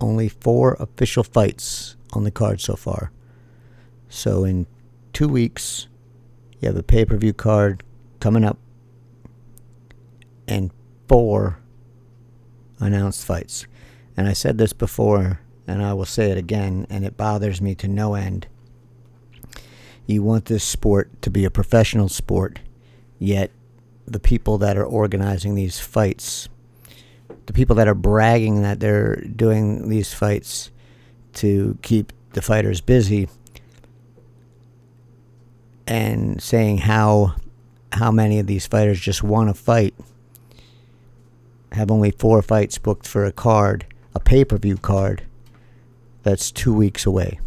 only 0.00 0.28
four 0.28 0.74
official 0.78 1.24
fights 1.24 1.96
on 2.12 2.24
the 2.24 2.30
card 2.30 2.60
so 2.60 2.76
far. 2.76 3.10
So 4.08 4.44
in 4.44 4.66
two 5.12 5.28
weeks, 5.28 5.88
you 6.60 6.68
have 6.68 6.76
a 6.76 6.82
pay 6.82 7.04
per 7.04 7.16
view 7.16 7.32
card 7.32 7.82
coming 8.20 8.44
up 8.44 8.58
and 10.46 10.70
four 11.08 11.58
announced 12.78 13.24
fights. 13.24 13.66
And 14.16 14.28
I 14.28 14.32
said 14.32 14.58
this 14.58 14.72
before, 14.72 15.40
and 15.66 15.82
I 15.82 15.92
will 15.92 16.04
say 16.06 16.30
it 16.30 16.38
again, 16.38 16.86
and 16.88 17.04
it 17.04 17.16
bothers 17.16 17.60
me 17.60 17.74
to 17.76 17.88
no 17.88 18.14
end. 18.14 18.46
You 20.06 20.22
want 20.22 20.46
this 20.46 20.64
sport 20.64 21.20
to 21.22 21.30
be 21.30 21.44
a 21.44 21.50
professional 21.50 22.08
sport, 22.08 22.60
yet 23.18 23.50
the 24.06 24.20
people 24.20 24.58
that 24.58 24.76
are 24.76 24.84
organizing 24.84 25.54
these 25.54 25.80
fights, 25.80 26.48
the 27.46 27.52
people 27.52 27.76
that 27.76 27.88
are 27.88 27.94
bragging 27.94 28.62
that 28.62 28.80
they're 28.80 29.16
doing 29.16 29.88
these 29.88 30.14
fights 30.14 30.70
to 31.34 31.76
keep 31.82 32.12
the 32.32 32.42
fighters 32.42 32.80
busy 32.80 33.28
and 35.86 36.42
saying 36.42 36.78
how 36.78 37.34
how 37.92 38.10
many 38.10 38.38
of 38.38 38.46
these 38.46 38.66
fighters 38.66 39.00
just 39.00 39.22
want 39.22 39.48
to 39.48 39.54
fight 39.54 39.94
have 41.72 41.90
only 41.90 42.10
four 42.10 42.42
fights 42.42 42.78
booked 42.78 43.06
for 43.06 43.24
a 43.24 43.32
card, 43.32 43.86
a 44.14 44.20
pay 44.20 44.44
per 44.44 44.56
view 44.56 44.76
card, 44.76 45.22
that's 46.22 46.50
two 46.50 46.74
weeks 46.74 47.06
away. 47.06 47.38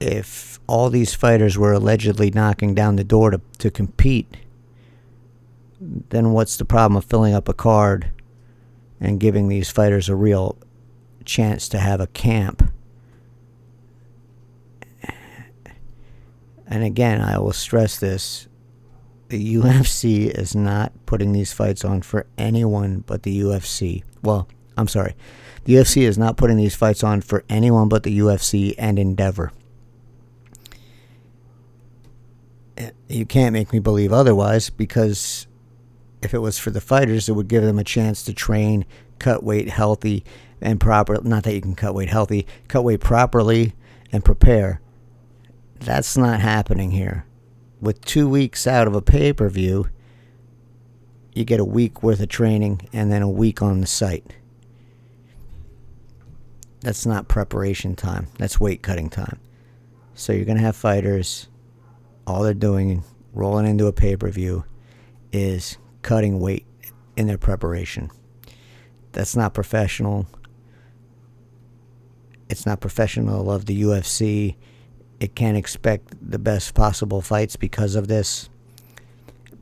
If 0.00 0.58
all 0.66 0.90
these 0.90 1.14
fighters 1.14 1.58
were 1.58 1.72
allegedly 1.72 2.30
knocking 2.30 2.74
down 2.74 2.96
the 2.96 3.04
door 3.04 3.30
to, 3.30 3.40
to 3.58 3.70
compete, 3.70 4.36
then 6.08 6.32
what's 6.32 6.56
the 6.56 6.64
problem 6.64 6.96
of 6.96 7.04
filling 7.04 7.34
up 7.34 7.48
a 7.48 7.54
card 7.54 8.10
and 9.00 9.20
giving 9.20 9.48
these 9.48 9.70
fighters 9.70 10.08
a 10.08 10.16
real 10.16 10.56
chance 11.24 11.68
to 11.68 11.78
have 11.78 12.00
a 12.00 12.06
camp? 12.08 12.70
And 16.66 16.82
again, 16.82 17.20
I 17.20 17.38
will 17.38 17.52
stress 17.52 17.98
this 17.98 18.48
the 19.28 19.54
UFC 19.56 20.28
is 20.28 20.54
not 20.54 20.92
putting 21.06 21.32
these 21.32 21.52
fights 21.52 21.84
on 21.84 22.02
for 22.02 22.26
anyone 22.38 23.04
but 23.06 23.22
the 23.22 23.40
UFC. 23.40 24.02
Well, 24.22 24.48
I'm 24.76 24.88
sorry. 24.88 25.14
The 25.64 25.74
UFC 25.74 26.02
is 26.02 26.18
not 26.18 26.36
putting 26.36 26.56
these 26.56 26.76
fights 26.76 27.02
on 27.02 27.20
for 27.20 27.44
anyone 27.48 27.88
but 27.88 28.02
the 28.02 28.18
UFC 28.18 28.74
and 28.78 28.98
Endeavor. 28.98 29.52
Eh, 32.76 32.90
you 33.08 33.26
can't 33.26 33.52
make 33.52 33.72
me 33.72 33.78
believe 33.78 34.12
otherwise 34.12 34.70
because 34.70 35.46
if 36.24 36.34
it 36.34 36.38
was 36.38 36.58
for 36.58 36.70
the 36.70 36.80
fighters, 36.80 37.28
it 37.28 37.32
would 37.32 37.48
give 37.48 37.62
them 37.62 37.78
a 37.78 37.84
chance 37.84 38.22
to 38.24 38.32
train, 38.32 38.84
cut 39.18 39.42
weight 39.42 39.68
healthy 39.68 40.24
and 40.60 40.80
proper. 40.80 41.20
Not 41.22 41.44
that 41.44 41.54
you 41.54 41.60
can 41.60 41.74
cut 41.74 41.94
weight 41.94 42.08
healthy, 42.08 42.46
cut 42.68 42.82
weight 42.82 43.00
properly 43.00 43.74
and 44.12 44.24
prepare. 44.24 44.80
That's 45.80 46.16
not 46.16 46.40
happening 46.40 46.92
here 46.92 47.26
with 47.84 48.00
two 48.00 48.26
weeks 48.26 48.66
out 48.66 48.86
of 48.86 48.94
a 48.94 49.02
pay 49.02 49.32
per 49.32 49.48
view, 49.48 49.88
you 51.34 51.44
get 51.44 51.60
a 51.60 51.64
week 51.64 52.02
worth 52.02 52.20
of 52.20 52.28
training 52.28 52.88
and 52.92 53.12
then 53.12 53.20
a 53.20 53.28
week 53.28 53.60
on 53.60 53.82
the 53.82 53.86
site. 53.86 54.34
That's 56.80 57.04
not 57.04 57.28
preparation 57.28 57.94
time, 57.94 58.28
that's 58.38 58.58
weight 58.58 58.82
cutting 58.82 59.10
time. 59.10 59.38
So 60.14 60.32
you're 60.32 60.46
going 60.46 60.56
to 60.56 60.64
have 60.64 60.76
fighters, 60.76 61.48
all 62.26 62.42
they're 62.42 62.54
doing, 62.54 63.04
rolling 63.34 63.66
into 63.66 63.86
a 63.86 63.92
pay 63.92 64.16
per 64.16 64.30
view, 64.30 64.64
is 65.30 65.76
cutting 66.04 66.38
weight 66.38 66.66
in 67.16 67.26
their 67.26 67.38
preparation. 67.38 68.12
That's 69.10 69.34
not 69.34 69.54
professional. 69.54 70.26
It's 72.48 72.64
not 72.64 72.80
professional 72.80 73.50
of 73.50 73.66
the 73.66 73.82
UFC 73.82 74.54
it 75.20 75.34
can't 75.34 75.56
expect 75.56 76.14
the 76.20 76.38
best 76.38 76.74
possible 76.74 77.20
fights 77.20 77.56
because 77.56 77.94
of 77.94 78.08
this, 78.08 78.48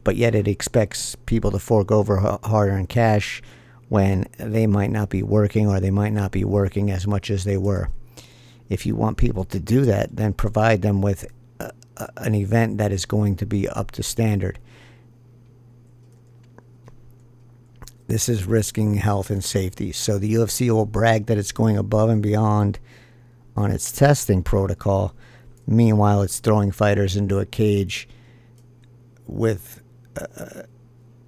but 0.02 0.16
yet 0.16 0.34
it 0.34 0.48
expects 0.48 1.14
people 1.26 1.50
to 1.52 1.58
fork 1.58 1.92
over 1.92 2.38
hard 2.42 2.70
earned 2.70 2.88
cash 2.88 3.42
when 3.88 4.26
they 4.38 4.66
might 4.66 4.90
not 4.90 5.10
be 5.10 5.22
working 5.22 5.68
or 5.68 5.78
they 5.78 5.90
might 5.90 6.12
not 6.12 6.32
be 6.32 6.44
working 6.44 6.90
as 6.90 7.06
much 7.06 7.30
as 7.30 7.44
they 7.44 7.56
were. 7.56 7.90
If 8.68 8.86
you 8.86 8.96
want 8.96 9.18
people 9.18 9.44
to 9.44 9.60
do 9.60 9.84
that, 9.84 10.16
then 10.16 10.32
provide 10.32 10.82
them 10.82 11.02
with 11.02 11.26
a, 11.60 11.70
a, 11.98 12.08
an 12.16 12.34
event 12.34 12.78
that 12.78 12.90
is 12.90 13.04
going 13.04 13.36
to 13.36 13.46
be 13.46 13.68
up 13.68 13.90
to 13.92 14.02
standard. 14.02 14.58
This 18.12 18.28
is 18.28 18.44
risking 18.44 18.94
health 18.94 19.30
and 19.30 19.42
safety. 19.42 19.90
So 19.90 20.18
the 20.18 20.34
UFC 20.34 20.70
will 20.70 20.86
brag 20.86 21.26
that 21.26 21.38
it's 21.38 21.52
going 21.52 21.78
above 21.78 22.10
and 22.10 22.22
beyond 22.22 22.78
on 23.56 23.70
its 23.70 23.90
testing 23.90 24.42
protocol 24.42 25.14
Meanwhile, 25.66 26.22
it's 26.22 26.40
throwing 26.40 26.72
fighters 26.72 27.16
into 27.16 27.38
a 27.38 27.46
cage 27.46 28.08
with 29.26 29.80
uh, 30.16 30.62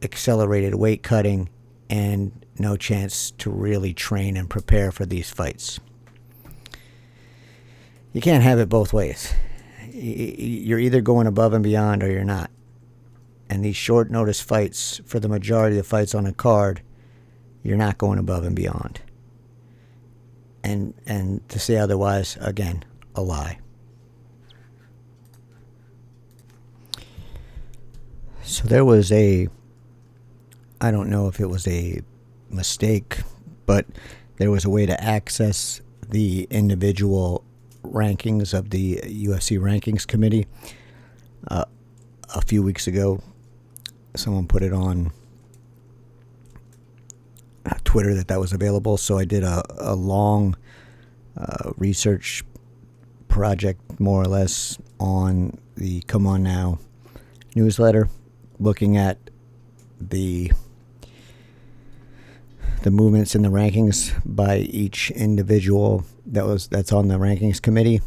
accelerated 0.02 0.74
weight 0.74 1.02
cutting 1.02 1.48
and 1.88 2.44
no 2.58 2.76
chance 2.76 3.30
to 3.32 3.50
really 3.50 3.94
train 3.94 4.36
and 4.36 4.50
prepare 4.50 4.90
for 4.90 5.06
these 5.06 5.30
fights. 5.30 5.78
You 8.12 8.20
can't 8.20 8.42
have 8.42 8.58
it 8.58 8.68
both 8.68 8.92
ways. 8.92 9.32
You're 9.92 10.78
either 10.78 11.00
going 11.00 11.26
above 11.26 11.52
and 11.52 11.62
beyond 11.62 12.02
or 12.02 12.10
you're 12.10 12.24
not. 12.24 12.50
And 13.48 13.64
these 13.64 13.76
short 13.76 14.11
notice 14.11 14.40
fights, 14.40 15.00
for 15.04 15.20
the 15.20 15.28
majority 15.28 15.76
of 15.76 15.85
the 15.85 15.88
fights 15.88 16.14
on 16.14 16.26
a 16.26 16.33
card, 16.33 16.83
you're 17.62 17.76
not 17.76 17.98
going 17.98 18.18
above 18.18 18.44
and 18.44 18.57
beyond. 18.57 19.00
And 20.62 20.94
and 21.07 21.46
to 21.50 21.59
say 21.59 21.76
otherwise, 21.76 22.38
again, 22.40 22.85
a 23.14 23.22
lie. 23.22 23.59
So 28.42 28.68
there 28.68 28.85
was 28.85 29.11
a, 29.11 29.48
I 30.80 30.90
don't 30.90 31.09
know 31.09 31.28
if 31.28 31.40
it 31.40 31.46
was 31.46 31.66
a 31.66 32.02
mistake, 32.50 33.18
but 33.66 33.87
there 34.37 34.50
was 34.50 34.64
a 34.64 34.70
way 34.70 34.85
to 34.87 35.02
access 35.02 35.80
the 36.09 36.46
individual 36.50 37.42
rankings 37.83 38.52
of 38.52 38.70
the 38.70 38.96
UFC 38.96 39.59
rankings 39.59 40.07
committee. 40.07 40.46
Uh, 41.48 41.64
a 42.35 42.40
few 42.40 42.62
weeks 42.62 42.87
ago, 42.87 43.20
someone 44.14 44.46
put 44.46 44.62
it 44.62 44.72
on 44.72 45.12
Twitter 47.85 48.14
that 48.14 48.29
that 48.29 48.40
was 48.40 48.53
available. 48.53 48.96
So 48.96 49.18
I 49.18 49.24
did 49.24 49.44
a, 49.44 49.62
a 49.79 49.94
long 49.94 50.57
uh, 51.37 51.70
research 51.77 52.42
project, 53.29 54.00
more 54.00 54.20
or 54.20 54.27
less, 54.27 54.79
on 54.98 55.59
the 55.77 56.03
Come 56.03 56.27
On 56.27 56.42
Now 56.42 56.79
newsletter, 57.55 58.09
looking 58.59 58.96
at 58.96 59.18
the 60.00 60.50
the 62.83 62.90
movements 62.90 63.35
in 63.35 63.42
the 63.42 63.48
rankings 63.48 64.12
by 64.27 64.59
each 64.59 65.11
individual 65.12 66.05
that 66.27 66.44
was 66.44 66.66
that's 66.68 66.92
on 66.92 67.09
the 67.09 67.14
rankings 67.14 67.62
committee 67.62 68.03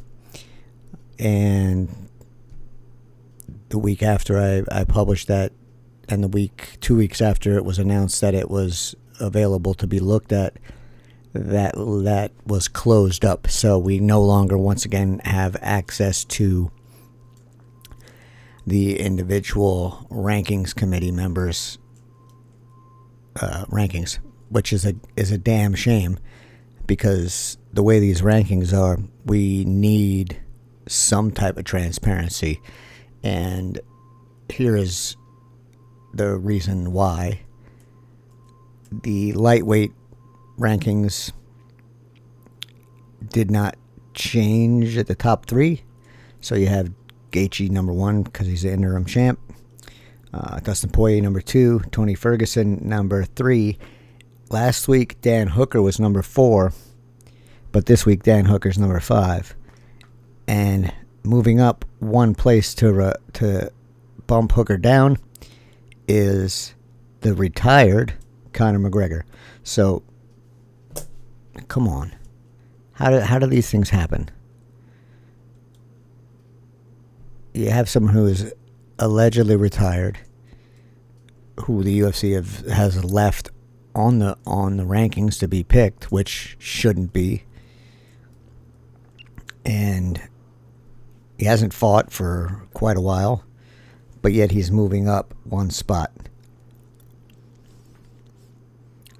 and 1.17 2.09
the 3.69 3.79
week 3.79 4.03
after 4.03 4.37
I, 4.37 4.81
I 4.81 4.83
published 4.83 5.27
that 5.29 5.51
and 6.07 6.23
the 6.23 6.27
week 6.27 6.77
two 6.81 6.95
weeks 6.95 7.21
after 7.21 7.57
it 7.57 7.65
was 7.65 7.79
announced 7.79 8.21
that 8.21 8.33
it 8.33 8.49
was 8.49 8.95
available 9.19 9.73
to 9.73 9.87
be 9.87 9.99
looked 9.99 10.31
at 10.31 10.57
that 11.33 11.75
that 11.75 12.31
was 12.45 12.67
closed 12.67 13.23
up. 13.23 13.47
So 13.47 13.77
we 13.77 13.99
no 13.99 14.21
longer 14.21 14.57
once 14.57 14.85
again 14.85 15.19
have 15.23 15.55
access 15.61 16.23
to 16.25 16.71
the 18.65 18.99
individual 18.99 20.07
rankings 20.09 20.75
committee 20.75 21.11
members 21.11 21.77
uh, 23.39 23.63
rankings 23.65 24.19
which 24.49 24.73
is 24.73 24.85
a 24.85 24.93
is 25.15 25.31
a 25.31 25.37
damn 25.37 25.73
shame 25.73 26.19
because 26.85 27.57
the 27.73 27.83
way 27.83 27.99
these 27.99 28.21
rankings 28.21 28.77
are 28.77 28.97
we 29.25 29.63
need 29.65 30.41
some 30.87 31.31
type 31.31 31.57
of 31.57 31.65
transparency. 31.65 32.61
And 33.23 33.79
here 34.49 34.75
is 34.75 35.15
the 36.17 36.35
reason 36.37 36.91
why 36.91 37.41
the 38.91 39.33
lightweight 39.33 39.91
rankings 40.59 41.31
did 43.29 43.51
not 43.51 43.75
change 44.13 44.97
at 44.97 45.07
the 45.07 45.15
top 45.15 45.45
three. 45.45 45.83
So 46.41 46.55
you 46.55 46.67
have 46.67 46.91
Gaethje 47.31 47.69
number 47.69 47.93
one 47.93 48.23
because 48.23 48.47
he's 48.47 48.63
the 48.63 48.71
interim 48.71 49.05
champ. 49.05 49.39
Uh, 50.33 50.59
Dustin 50.59 50.89
Poirier 50.89 51.21
number 51.21 51.41
two. 51.41 51.81
Tony 51.91 52.15
Ferguson 52.15 52.79
number 52.87 53.23
three. 53.23 53.77
Last 54.49 54.87
week 54.87 55.19
Dan 55.21 55.47
Hooker 55.47 55.81
was 55.81 55.99
number 55.99 56.21
four, 56.21 56.73
but 57.71 57.85
this 57.85 58.05
week 58.05 58.23
Dan 58.23 58.45
Hooker's 58.45 58.77
number 58.77 58.99
five. 58.99 59.55
And 60.47 60.93
moving 61.23 61.59
up 61.59 61.83
one 61.99 62.33
place 62.33 62.73
to 62.75 63.01
uh, 63.01 63.13
to 63.33 63.71
bump 64.25 64.53
Hooker 64.53 64.77
down 64.77 65.17
is 66.07 66.73
the 67.21 67.33
retired 67.33 68.13
Conor 68.53 68.79
McGregor. 68.79 69.23
So, 69.63 70.03
come 71.67 71.87
on. 71.87 72.15
How 72.93 73.11
do, 73.11 73.19
how 73.19 73.39
do 73.39 73.47
these 73.47 73.69
things 73.69 73.89
happen? 73.89 74.29
You 77.53 77.69
have 77.69 77.89
someone 77.89 78.13
who 78.13 78.25
is 78.27 78.53
allegedly 78.99 79.55
retired, 79.55 80.19
who 81.61 81.83
the 81.83 81.99
UFC 81.99 82.33
have, 82.35 82.65
has 82.67 83.03
left 83.03 83.49
on 83.93 84.19
the 84.19 84.37
on 84.45 84.77
the 84.77 84.83
rankings 84.83 85.39
to 85.39 85.47
be 85.47 85.63
picked, 85.63 86.11
which 86.11 86.55
shouldn't 86.59 87.13
be, 87.13 87.43
and 89.65 90.21
he 91.37 91.45
hasn't 91.45 91.73
fought 91.73 92.11
for 92.11 92.67
quite 92.73 92.97
a 92.97 93.01
while, 93.01 93.43
but 94.21 94.33
yet 94.33 94.51
he's 94.51 94.71
moving 94.71 95.07
up 95.07 95.33
one 95.43 95.69
spot. 95.69 96.11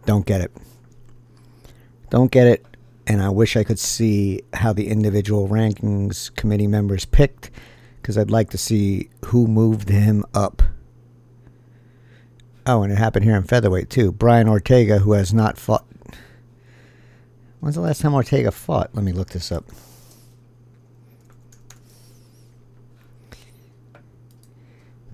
Don't 0.06 0.26
get 0.26 0.42
it. 0.42 0.52
Don't 2.10 2.32
get 2.32 2.48
it. 2.48 2.66
And 3.06 3.22
I 3.22 3.30
wish 3.30 3.56
I 3.56 3.64
could 3.64 3.80
see 3.80 4.42
how 4.54 4.74
the 4.74 4.88
individual 4.88 5.48
rankings 5.48 6.34
committee 6.36 6.68
members 6.68 7.06
picked 7.06 7.52
because 8.02 8.18
I'd 8.18 8.32
like 8.32 8.50
to 8.52 8.58
see 8.58 9.10
who 9.26 9.48
moved 9.48 9.90
him 9.90 10.24
up. 10.34 10.62
Oh, 12.66 12.84
and 12.84 12.92
it 12.92 12.98
happened 12.98 13.26
here 13.26 13.36
in 13.36 13.44
featherweight 13.44 13.90
too. 13.90 14.12
Brian 14.12 14.50
Ortega, 14.50 15.00
who 15.00 15.14
has 15.14 15.34
not 15.34 15.58
fought. 15.58 15.86
When's 17.60 17.76
the 17.76 17.82
last 17.82 18.02
time 18.02 18.14
Ortega 18.14 18.52
fought? 18.52 18.92
Let 18.94 19.04
me 19.04 19.12
look 19.14 19.30
this 19.30 19.52
up. 19.52 19.66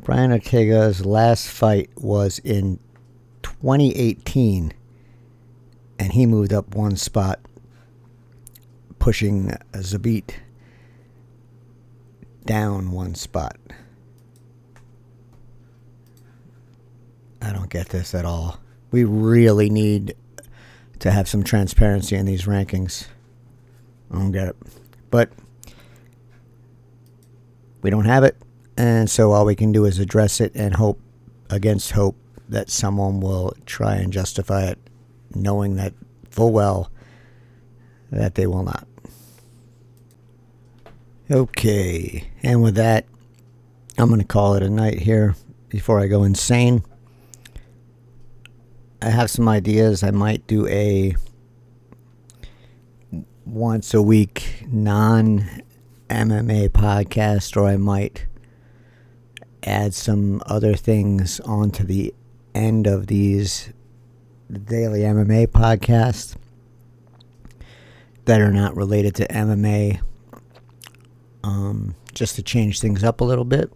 Brian 0.04 0.32
Ortega's 0.32 1.06
last 1.06 1.48
fight 1.48 1.90
was 1.96 2.40
in 2.40 2.78
2018 3.42 4.74
and 5.98 6.12
he 6.12 6.26
moved 6.26 6.52
up 6.52 6.76
one 6.76 6.98
spot, 6.98 7.40
pushing 9.00 9.56
Zabit 9.72 10.32
down 12.46 12.92
one 12.92 13.16
spot. 13.16 13.56
I 17.42 17.54
don't 17.54 17.70
get 17.70 17.90
this 17.90 18.14
at 18.14 18.26
all. 18.26 18.60
We 18.92 19.06
really 19.06 19.70
need 19.70 20.16
to 21.00 21.12
have 21.12 21.30
some 21.30 21.44
transparency 21.44 22.18
in 22.18 22.26
these 22.26 22.44
rankings. 22.44 23.08
I 24.12 24.16
don't 24.16 24.32
get 24.34 24.50
it. 24.50 24.58
But 25.10 25.30
we 27.82 27.90
don't 27.90 28.06
have 28.06 28.26
it, 28.26 28.38
and 28.78 29.10
so 29.10 29.32
all 29.32 29.46
we 29.46 29.56
can 29.56 29.72
do 29.72 29.86
is 29.86 30.00
address 30.00 30.42
it 30.42 30.52
and 30.56 30.76
hope 30.76 31.00
against 31.50 31.92
hope 31.92 32.16
that 32.50 32.70
someone 32.70 33.20
will 33.20 33.54
try 33.66 33.96
and 33.96 34.12
justify 34.12 34.66
it 34.66 34.80
knowing 35.36 35.76
that 35.76 35.94
full 36.30 36.52
well 36.52 36.92
that 38.12 38.36
they 38.36 38.46
will 38.46 38.64
not. 38.64 38.88
Okay, 41.32 42.30
and 42.44 42.62
with 42.62 42.76
that, 42.76 43.06
I'm 43.98 44.08
going 44.10 44.20
to 44.20 44.28
call 44.28 44.56
it 44.56 44.64
a 44.64 44.70
night 44.70 45.00
here 45.00 45.36
before 45.70 46.00
I 46.00 46.08
go 46.08 46.24
insane. 46.24 46.84
I 49.02 49.10
have 49.10 49.32
some 49.32 49.48
ideas. 49.48 50.04
I 50.04 50.12
might 50.12 50.46
do 50.48 50.68
a 50.68 51.16
once 53.46 53.94
a 53.94 54.02
week 54.02 54.66
non 54.68 55.50
MMA 56.10 56.70
podcast, 56.70 57.58
or 57.58 57.66
I 57.66 57.78
might 57.78 58.28
add 59.64 59.94
some 59.94 60.42
other 60.46 60.76
things 60.76 61.40
onto 61.42 61.84
the 61.84 62.14
end 62.54 62.88
of 62.88 63.08
these 63.08 63.72
Daily 64.52 65.00
MMA 65.00 65.48
podcasts 65.48 66.36
that 68.26 68.40
are 68.40 68.52
not 68.52 68.76
related 68.76 69.16
to 69.16 69.28
MMA, 69.28 70.02
um, 71.44 71.96
just 72.14 72.36
to 72.36 72.44
change 72.44 72.80
things 72.80 73.04
up 73.04 73.22
a 73.22 73.24
little 73.24 73.46
bit. 73.46 73.72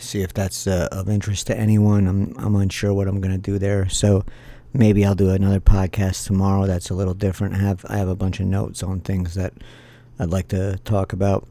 See 0.00 0.22
if 0.22 0.32
that's 0.34 0.66
uh, 0.66 0.88
of 0.90 1.08
interest 1.08 1.46
to 1.46 1.56
anyone. 1.56 2.08
I'm 2.08 2.34
I'm 2.38 2.56
unsure 2.56 2.92
what 2.92 3.06
I'm 3.06 3.20
gonna 3.20 3.38
do 3.38 3.58
there, 3.58 3.88
so 3.88 4.24
maybe 4.72 5.04
I'll 5.04 5.14
do 5.14 5.30
another 5.30 5.60
podcast 5.60 6.26
tomorrow 6.26 6.66
that's 6.66 6.90
a 6.90 6.94
little 6.94 7.14
different. 7.14 7.54
I 7.54 7.58
have 7.58 7.84
I 7.88 7.98
have 7.98 8.08
a 8.08 8.16
bunch 8.16 8.40
of 8.40 8.46
notes 8.46 8.82
on 8.82 9.00
things 9.00 9.34
that 9.34 9.52
I'd 10.18 10.30
like 10.30 10.48
to 10.48 10.78
talk 10.84 11.12
about. 11.12 11.46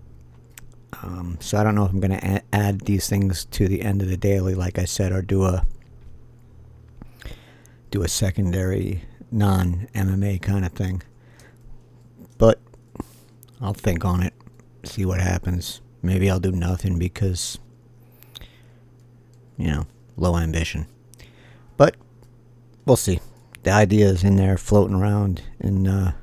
Um, 1.04 1.38
so 1.42 1.58
I 1.58 1.64
don't 1.64 1.76
know 1.76 1.86
if 1.86 1.92
I'm 1.92 2.00
gonna 2.00 2.42
add 2.54 2.82
these 2.82 3.10
things 3.10 3.46
to 3.46 3.68
the 3.68 3.82
end 3.82 4.02
of 4.02 4.10
the 4.10 4.18
daily, 4.18 4.54
like 4.54 4.78
I 4.78 4.86
said, 4.86 5.12
or 5.12 5.22
do 5.22 5.46
a 5.46 5.66
do 7.90 8.04
a 8.04 8.08
secondary 8.08 9.04
non 9.32 9.88
MMA 9.94 10.42
kind 10.42 10.66
of 10.66 10.74
thing. 10.74 11.02
But 12.38 12.60
I'll 13.60 13.74
think 13.74 14.06
on 14.06 14.24
it, 14.24 14.34
see 14.84 15.06
what 15.06 15.20
happens. 15.20 15.82
Maybe 16.02 16.30
I'll 16.30 16.40
do 16.40 16.52
nothing 16.52 16.98
because, 16.98 17.60
you 19.58 19.68
know, 19.68 19.88
low 20.18 20.38
ambition. 20.38 20.88
But 21.78 21.96
we'll 22.86 22.96
see. 22.96 23.20
The 23.64 23.72
idea 23.72 24.08
is 24.08 24.24
in 24.24 24.38
there 24.38 24.58
floating 24.58 24.96
around 24.96 25.44
in 25.60 25.88
uh, 25.88 26.14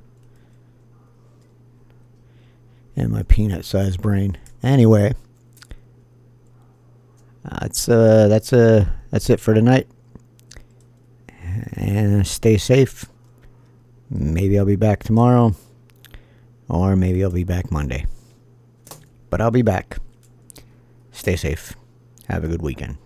in 2.97 3.13
my 3.13 3.23
peanut-sized 3.23 4.03
brain. 4.03 4.37
Anyway, 4.63 5.13
that's 7.45 7.89
uh, 7.89 8.29
that's 8.29 8.53
uh, 8.53 8.87
that's 9.11 9.31
it 9.31 9.41
for 9.41 9.55
tonight 9.55 9.89
and 11.75 12.27
stay 12.27 12.57
safe. 12.57 13.07
Maybe 14.11 14.59
I'll 14.59 14.65
be 14.65 14.77
back 14.77 15.03
tomorrow, 15.03 15.55
or 16.69 16.97
maybe 16.97 17.23
I'll 17.23 17.31
be 17.31 17.45
back 17.45 17.71
Monday. 17.71 18.07
But 19.31 19.41
I'll 19.41 19.51
be 19.51 19.63
back. 19.63 19.99
Stay 21.13 21.37
safe. 21.37 21.75
Have 22.29 22.45
a 22.45 22.49
good 22.49 22.63
weekend. 22.63 22.97